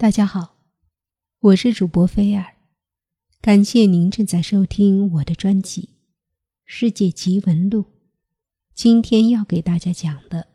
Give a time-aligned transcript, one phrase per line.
[0.00, 0.56] 大家好，
[1.40, 2.56] 我是主播菲尔，
[3.42, 5.82] 感谢您正在收听我的专辑
[6.64, 7.82] 《世界奇闻录》。
[8.72, 10.48] 今天要给大家讲的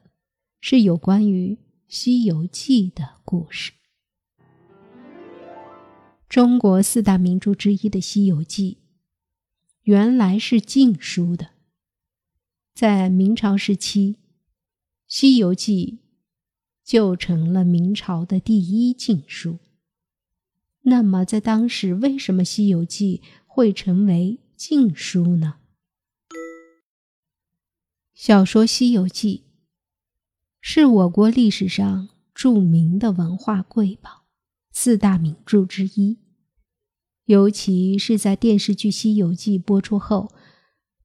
[0.60, 1.54] 是有关于
[1.88, 3.74] 《西游记》的故事。
[6.28, 8.80] 中国四大名著之一的《西游记》，
[9.84, 11.52] 原来是禁书的。
[12.74, 14.14] 在明朝时期，
[15.08, 16.00] 《西游记》。
[16.86, 19.58] 就成了明朝的第一禁书。
[20.84, 25.56] 那么，在当时，为什么《西游记》会成为禁书呢？
[28.14, 29.44] 小说《西游记》
[30.62, 34.26] 是我国历史上著名的文化瑰宝，
[34.72, 36.20] 四大名著之一。
[37.26, 40.32] 尤其是在电视剧《西游记》播出后，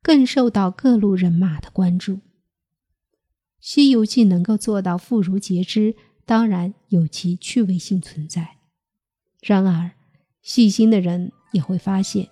[0.02, 2.16] 更受到各路人马的关注。
[3.60, 8.56] 《西游记》能够做到妇孺皆知，当然有其趣味性存在。
[9.42, 9.90] 然而，
[10.42, 12.24] 细心的人也会发现，《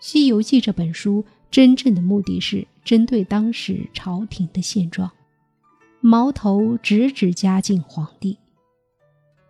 [0.00, 5.10] 西游记》这本书真正的目的是针对当时朝廷的现状，
[6.00, 8.38] 矛头直指嘉靖皇帝。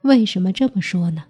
[0.03, 1.25] 为什么这么说呢？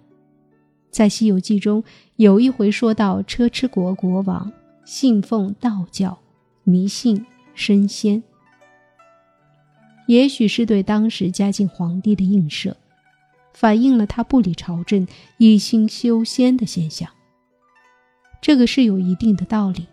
[0.89, 1.83] 在《西游记》中
[2.15, 4.51] 有一回说到，车迟国国王
[4.85, 6.19] 信奉道教，
[6.63, 8.23] 迷信升仙。
[10.07, 12.75] 也许是对当时嘉靖皇帝的映射，
[13.53, 17.09] 反映了他不理朝政、一心修仙的现象。
[18.41, 19.87] 这个是有一定的道理。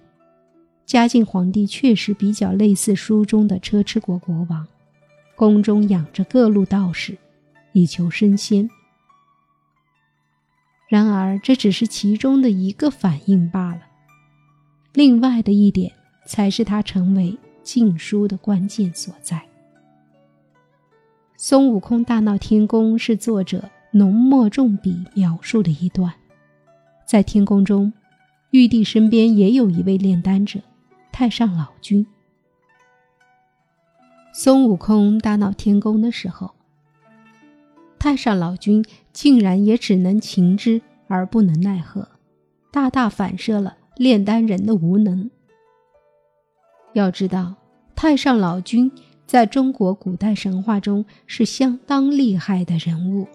[0.84, 4.66] 嘉靖皇帝确实比较类似书中的车迟国国王，
[5.36, 7.16] 宫中养着各路道士，
[7.72, 8.68] 以求升仙。
[10.88, 13.82] 然而，这只是其中的一个反应罢了。
[14.92, 15.92] 另外的一点，
[16.26, 19.40] 才是他成为禁书的关键所在。
[21.42, 26.12] 孙悟空大闹天宫是作者浓墨重笔描述的一段。
[27.06, 27.90] 在天宫中，
[28.50, 30.60] 玉帝身边也有一位炼丹者，
[31.10, 32.06] 太上老君。
[34.34, 36.50] 孙悟空大闹天宫的时候，
[37.98, 38.84] 太上老君
[39.14, 42.06] 竟然也只能擒之而不能奈何，
[42.70, 45.30] 大大反射了炼丹人的无能。
[46.92, 47.54] 要知道，
[47.96, 48.92] 太上老君。
[49.30, 53.28] 在中国古代神话中是相当厉害的人物，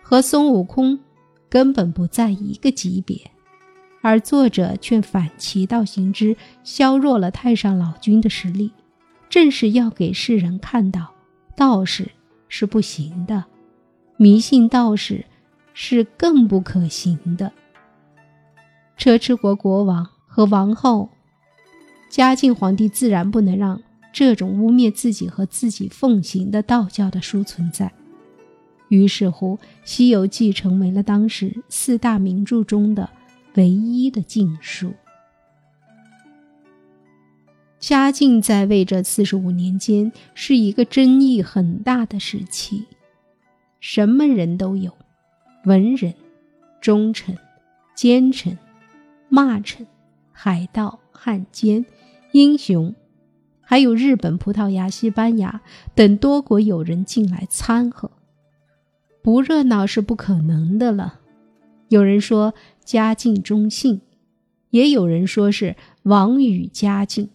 [0.00, 0.98] 和孙悟空
[1.50, 3.30] 根本不在一个级别，
[4.00, 8.72] 而作者却反其道行之，削弱了太上老君的实力，
[9.28, 11.12] 正是要给世人看到，
[11.54, 12.10] 道士
[12.48, 13.44] 是不行的，
[14.16, 15.26] 迷信道士
[15.74, 17.52] 是更不可行的。
[18.96, 21.10] 车迟国国王和王后，
[22.08, 23.78] 嘉靖皇帝自然不能让。
[24.12, 27.92] 这种污蔑自己和自己奉行的道教的书存在，
[28.88, 33.08] 于是乎，《西游记》成为了当时四大名著中的
[33.54, 34.92] 唯一的禁书。
[37.78, 42.84] 嘉靖在位这四十五年间，是一个争议很大的时期，
[43.80, 44.92] 什么人都有：
[45.64, 46.12] 文人、
[46.80, 47.38] 忠臣、
[47.94, 48.58] 奸臣、
[49.30, 49.86] 骂臣、
[50.32, 51.86] 海盗、汉奸、
[52.32, 52.94] 英雄。
[53.70, 55.60] 还有日本、葡萄牙、西班牙
[55.94, 58.10] 等多国友人进来掺和，
[59.22, 61.20] 不热闹是不可能的了。
[61.88, 62.52] 有人说
[62.84, 64.00] 嘉靖忠信，
[64.70, 67.30] 也有人说是王与嘉靖，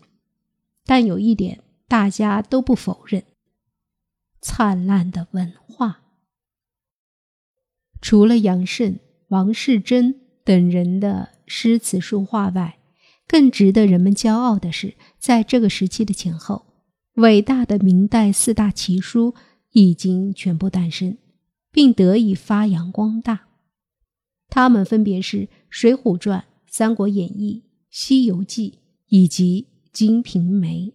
[0.85, 3.23] 但有一点大家都不否认：
[4.41, 6.01] 灿烂的文化。
[8.01, 12.77] 除了杨慎、王世贞等人的诗词书画外，
[13.27, 16.67] 更值得人们骄傲的是，在这个时期的前后，
[17.15, 19.33] 伟大的明代四大奇书
[19.71, 21.17] 已经全部诞生，
[21.71, 23.47] 并得以发扬光大。
[24.47, 25.37] 它们分别是
[25.69, 28.71] 《水浒传》《三国演义》《西游记》
[29.07, 30.87] 以及《金瓶梅》。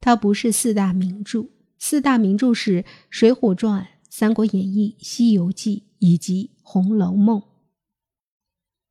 [0.00, 1.46] 它不是四大名著，
[1.78, 7.40] 四大名著是《水浒传》《三国演义》《西游记》以及《红楼梦》。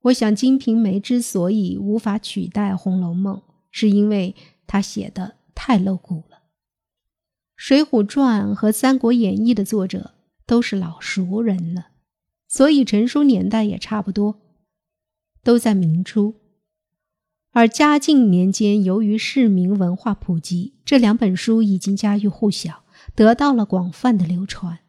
[0.07, 3.37] 我想，《金瓶梅》之所以无法取代《红楼梦》，
[3.71, 6.37] 是因为它写的太露骨了。
[7.57, 10.13] 《水浒传》和《三国演义》的作者
[10.45, 11.87] 都是老熟人了，
[12.47, 14.39] 所以成书年代也差不多，
[15.43, 16.35] 都在明初。
[17.51, 22.83] 而嘉靖年间，由于市民文化普及，这两本书已经家喻户晓，
[23.13, 24.79] 得到了广泛的流传。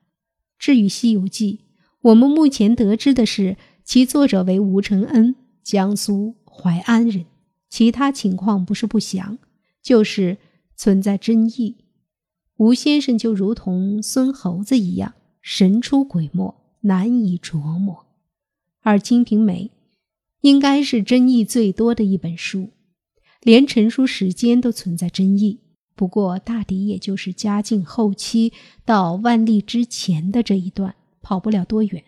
[0.59, 1.62] 至于《西游记》，
[2.03, 3.56] 我们目前得知的是。
[3.88, 7.25] 其作者为吴承恩，江苏淮安人。
[7.70, 9.38] 其他情况不是不详，
[9.82, 10.37] 就是
[10.76, 11.79] 存在争议。
[12.58, 18.05] 吴先生就如同孙猴子一样，神出鬼没，难以琢磨。
[18.82, 19.70] 而《金瓶梅》
[20.43, 22.69] 应该是争议最多的一本书，
[23.40, 25.61] 连成书时间都存在争议。
[25.94, 28.52] 不过大抵也就是嘉靖后期
[28.85, 32.05] 到万历之前的这一段，跑不了多远。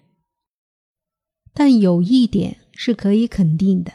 [1.52, 3.90] 但有一点是可以肯定的，《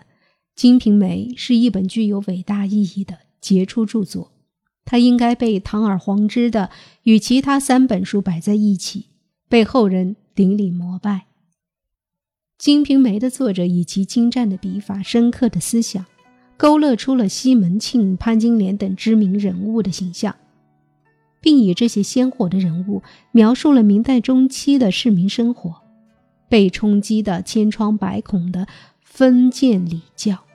[0.56, 4.32] 金瓶梅》是一本具有伟大意义的杰出著作，
[4.84, 6.70] 它应该被堂而皇之的
[7.04, 9.08] 与其他三本书摆在一起，
[9.50, 11.12] 被后人顶礼膜拜。
[12.58, 16.06] 《金瓶梅》的作者以其精湛的笔法、深刻的思想。
[16.58, 20.38] 勾勒出了西门庆、潘金莲等知名人物的形象，
[21.42, 23.04] 并以这些鲜活的人物
[23.34, 25.82] 描述了明代中期的市民生活，
[26.56, 28.66] 被冲击的千疮百孔的
[29.02, 30.46] 封建礼教，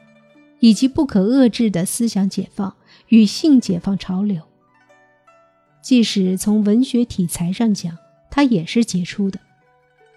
[0.58, 2.75] 以及不可遏制的思想解放
[3.08, 4.41] 与性解放潮流。
[5.82, 7.99] 即使从文学题材上讲，
[8.31, 9.41] 它也是杰出的。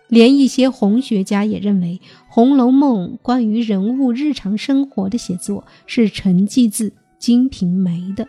[0.08, 2.00] 连一些红学家也认为，
[2.30, 6.90] 《红楼梦》关于人物日常生活的写作是承继自
[7.20, 8.26] 《金瓶梅》的。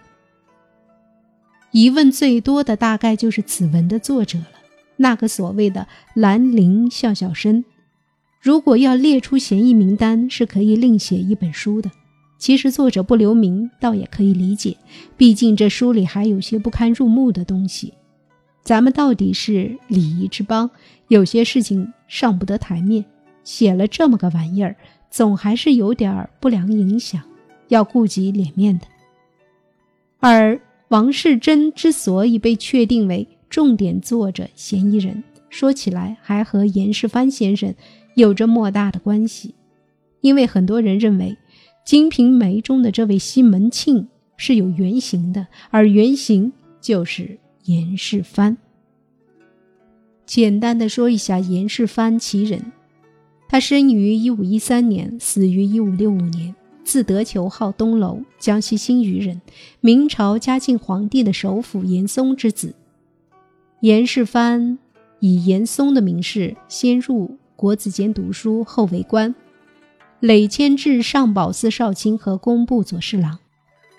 [1.70, 4.48] 疑问最多的大概就是此文的作者了，
[4.96, 7.64] 那个所谓的兰陵笑笑生。
[8.40, 11.90] 如果要列出嫌疑名单，是可以另写一本书的。
[12.36, 14.76] 其实作者不留名，倒也可以理解，
[15.16, 17.94] 毕竟这书里还有些不堪入目的东西。
[18.62, 20.70] 咱们到底是礼仪之邦，
[21.08, 23.04] 有些事情上不得台面，
[23.44, 24.76] 写了这么个玩意儿，
[25.10, 27.22] 总还是有点不良影响，
[27.68, 28.86] 要顾及脸面的。
[30.20, 37.72] 而王世贞之所以被确定为重点作者嫌疑人，说起来还和严世蕃先生
[38.16, 39.54] 有着莫大的关系，
[40.22, 41.26] 因为很多人认为
[41.86, 47.38] 《金瓶梅》中的这位西门庆是有原型的，而原型就是。
[47.66, 48.56] 严世蕃。
[50.26, 52.72] 简单的说一下严世蕃其人，
[53.48, 56.52] 他生于一五一三年，死于一五六五年，
[56.82, 59.40] 字德求，号东楼，江西新余人，
[59.80, 62.74] 明朝嘉靖皇帝的首辅严嵩之子。
[63.84, 64.78] 严世蕃
[65.20, 69.34] 以严嵩的名士，先入国子监读书，后为官，
[70.20, 73.38] 累迁至上宝司少卿和工部左侍郎。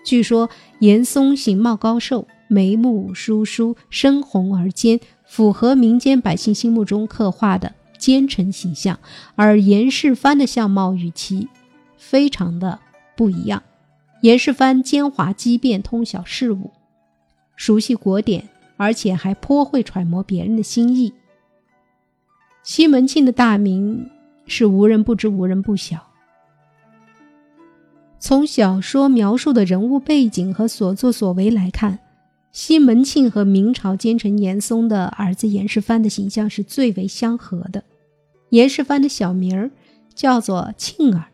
[0.03, 0.49] 据说
[0.79, 2.27] 严嵩形貌高瘦。
[2.47, 8.99] 眉目疏疏，深红而尖，符合民间百姓心目中刻画的奸臣形象。
[9.35, 11.47] 而严世蕃的相貌与其
[11.97, 12.79] 非常的
[13.15, 13.61] 不一样。
[14.21, 16.71] 严世蕃奸猾机变，通晓事物，
[17.55, 18.47] 熟悉国典，
[18.77, 21.13] 而且还颇会揣摩别人的心意。
[22.63, 24.09] 西门庆的大名
[24.45, 26.07] 是无人不知，无人不晓。
[28.19, 31.99] 从小说描述的人物背景和所作所为来看。
[32.51, 37.83] 西门庆和明朝奸臣严嵩的儿子严世蕃的形象是最为相合的。
[38.47, 39.71] 严世蕃的小名儿
[40.13, 41.25] 叫做庆儿。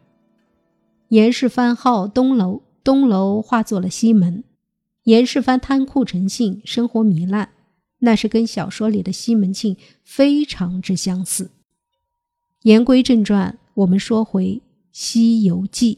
[1.10, 4.44] 严世蕃号东楼，东楼化作了西门。
[5.04, 7.50] 严世蕃贪酷成性，生活糜烂，
[8.00, 11.52] 那是跟小说里的西门庆非常之相似。
[12.64, 14.46] 言归正传，我们说回
[14.92, 15.96] 《西游记》。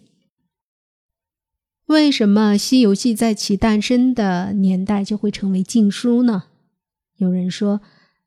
[1.87, 6.45] 为什么《西游记》在其诞生的年代就会成为禁书呢？
[7.17, 7.81] 有人说，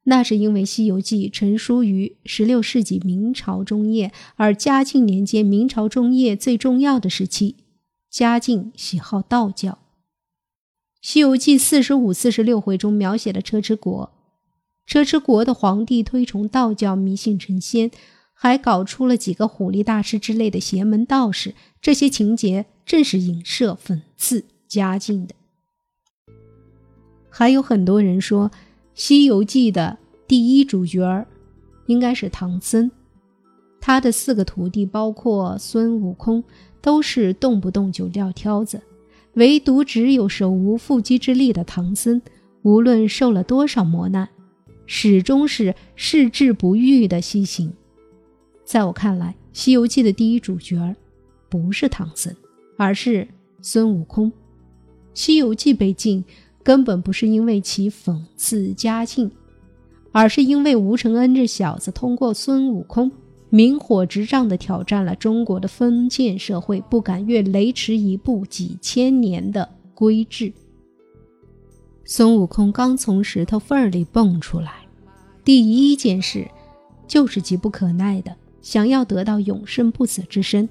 [0.04, 7.56] 那是因为《西游记》成书于十六世纪明朝中叶，而嘉靖年间明朝中叶最重要的时期，
[8.10, 9.72] 嘉靖喜好道教。
[11.08, 14.10] 《西游记》四十五、四十六回中描写了车迟国，
[14.86, 17.92] 车迟国的皇帝推崇道教，迷信成仙。
[18.34, 25.34] 还搞出了几个虎力大师之类的邪门道士，这些情节正是影射讽刺嘉靖的。
[27.30, 28.50] 还有很多人说，
[28.92, 29.96] 《西游记》的
[30.26, 31.24] 第一主角
[31.86, 32.90] 应该是唐僧，
[33.80, 36.42] 他的四个徒弟包括孙悟空，
[36.82, 38.82] 都是动不动就撂挑子，
[39.36, 42.22] 唯独只有手无缚鸡之力的唐僧，
[42.62, 44.26] 无论受了多少磨难，
[44.86, 47.70] 始终是矢志不渝的西行。
[48.64, 50.96] 在我看来，《西游记》的第一主角
[51.50, 52.34] 不是唐僧，
[52.78, 53.28] 而是
[53.60, 54.30] 孙悟空。
[55.12, 56.24] 《西游记》被禁，
[56.62, 59.30] 根本不是因为其讽刺嘉靖，
[60.12, 63.12] 而是因为吴承恩这小子通过孙悟空
[63.56, 70.52] 明火执仗地挑战了中国的封建社会不敢越雷池一步几千年的规制。
[72.04, 74.72] 孙悟空刚从石头缝里蹦出来，
[75.42, 76.46] 第一件事
[77.08, 78.36] 就是急不可耐的。
[78.60, 80.68] 想要得到永生不死之身，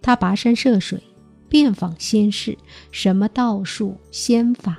[0.00, 1.02] 他跋山涉水，
[1.50, 2.56] 遍访仙士，
[2.90, 4.78] 什么道术仙法，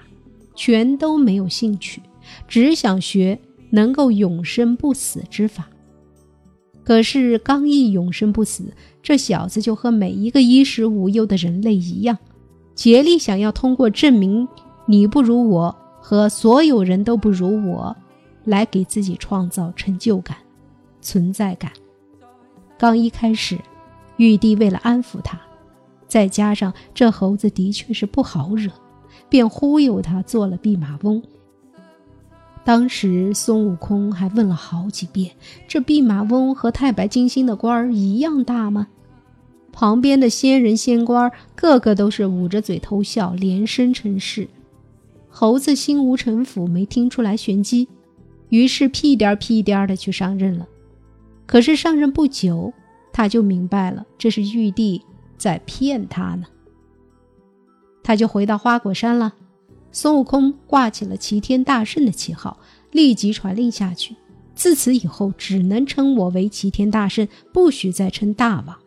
[0.55, 2.01] 全都没有兴趣，
[2.47, 3.37] 只想学
[3.69, 5.69] 能够永生不死之法。
[6.89, 12.17] 可是刚毅永生不死，这小子就和每一个衣食无忧的人类一样，
[12.73, 14.47] 竭力想要通过证明
[14.87, 17.95] 你不如我和所有人都不如我，
[18.43, 20.37] 来给自己创造成就感、
[20.99, 21.71] 存在感。
[22.75, 23.59] 刚一开始，
[24.17, 25.39] 玉帝为了安抚他，
[26.07, 28.71] 再加上这猴子的确是不好惹，
[29.29, 31.21] 便忽悠他做了弼马翁。
[32.63, 35.31] 当时孙悟空还问了好几遍
[35.67, 38.87] ：“这弼马温和太白金星的官儿一样大吗？”
[39.71, 44.47] 旁边的仙人仙官个个都是捂着嘴偷笑，连声称是。
[45.29, 47.87] 猴子心无城府，没听出来玄机，
[48.49, 50.67] 于是屁颠屁颠的去上任了。
[51.45, 52.73] 可是上任不久，
[53.13, 55.01] 他就明白了，这是玉帝
[55.37, 56.45] 在骗他呢。
[58.03, 59.35] 他就回到花果山了。
[59.91, 62.57] 孙悟空挂起了齐天大圣的旗号，
[62.91, 64.15] 立即传令下去：
[64.53, 68.77] 自此以后，只能称我为齐天大圣，不许再称大王。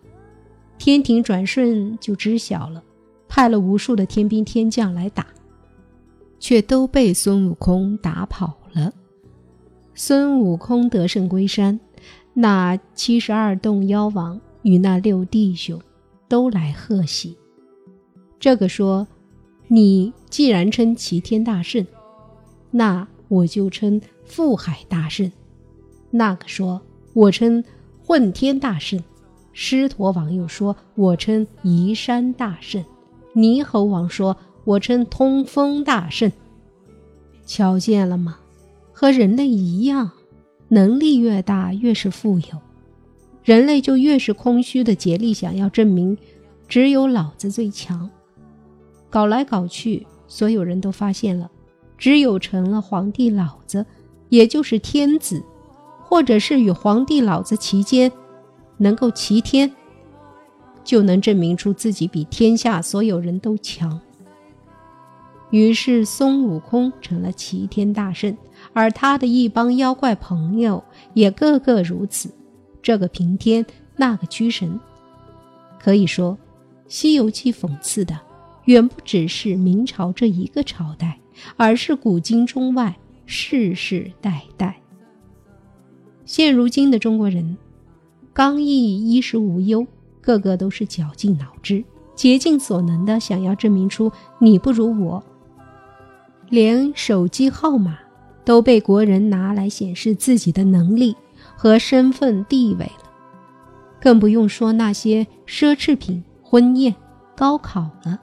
[0.79, 2.83] 天庭转瞬就知晓了，
[3.29, 5.27] 派了无数的天兵天将来打，
[6.39, 8.93] 却都被孙悟空打跑了。
[9.95, 11.79] 孙悟空得胜归山，
[12.33, 15.81] 那七十二洞妖王与那六弟兄
[16.29, 17.37] 都来贺喜。
[18.39, 19.07] 这个说。
[19.75, 21.87] 你既然称齐天大圣，
[22.71, 25.33] 那我就称富海大圣。
[26.11, 26.83] 那个说
[27.15, 27.65] 我称
[28.05, 29.03] 混天大圣，
[29.55, 32.85] 狮驼王又说我称移山大圣，
[33.35, 36.31] 猕猴王说我称通风大圣。
[37.47, 38.41] 瞧见了吗？
[38.93, 40.11] 和人类一样，
[40.69, 42.59] 能力越大越是富有，
[43.43, 46.19] 人类就越是空虚的竭力想要证明，
[46.69, 48.11] 只有老子最强。
[49.13, 51.51] 搞来搞去，所有人都发现了，
[51.99, 53.85] 只有成了皇帝老子，
[54.31, 55.45] 也就是天子，
[56.03, 58.11] 或者是与皇帝老子齐肩，
[58.79, 59.71] 能够齐天，
[60.83, 64.01] 就能证明出自己比天下所有人都强。
[65.51, 68.35] 于是孙悟空成了齐天大圣，
[68.73, 72.31] 而他的一帮妖怪朋友也个个如此，
[72.81, 74.81] 这个平天，那个驱神。
[75.79, 76.33] 可以说，
[76.89, 78.19] 《西游记》讽刺的。
[78.65, 81.19] 远不只是明朝这一个朝代，
[81.57, 84.81] 而是古今中外世世代代。
[86.25, 87.57] 现如今的中国人，
[88.33, 89.87] 刚毅衣食无忧，
[90.21, 91.83] 个个都是绞尽脑汁、
[92.15, 95.23] 竭尽所能的想要证明出你不如我。
[96.49, 97.99] 连手机号码
[98.45, 101.17] 都被国人拿来显示自己的能力
[101.57, 103.11] 和身份地位了，
[104.01, 106.95] 更不用说那些奢侈品、婚宴、
[107.35, 108.21] 高考了。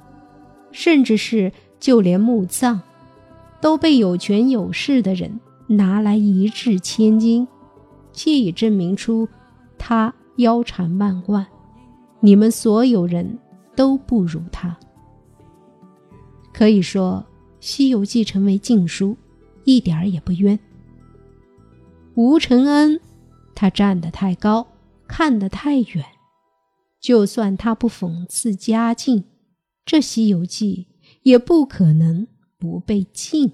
[0.71, 2.79] 甚至是就连墓葬，
[3.61, 7.47] 都被有权有势的人拿来一掷千金，
[8.11, 9.27] 借以证明出
[9.77, 11.45] 他腰缠万贯，
[12.19, 13.37] 你们所有人
[13.75, 14.77] 都不如他。
[16.53, 17.25] 可以说，
[17.59, 19.15] 《西游记》成为禁书，
[19.63, 20.59] 一点儿也不冤。
[22.15, 22.99] 吴承恩，
[23.55, 24.67] 他站得太高，
[25.07, 26.03] 看得太远，
[26.99, 29.23] 就算他不讽刺嘉靖。
[29.89, 30.85] 这《西游记》
[31.23, 32.27] 也不可能
[32.59, 33.53] 不被禁。